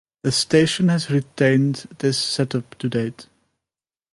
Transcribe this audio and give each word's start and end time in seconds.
The 0.23 0.31
station 0.31 0.87
has 0.89 1.11
retained 1.11 1.85
this 1.99 2.17
set-up 2.17 2.75
to 2.79 2.89
date. 2.89 3.27